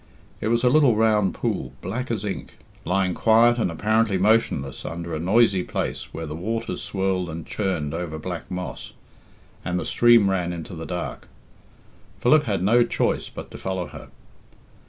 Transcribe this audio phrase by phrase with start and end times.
[0.39, 5.13] It was a little round pool, black as ink, lying quiet and apparently motionless under
[5.13, 8.93] a noisy place where the waters swirled and churned over black moss,
[9.63, 11.27] and the stream ran into the dark.
[12.19, 14.07] Philip had no choice but to follow her.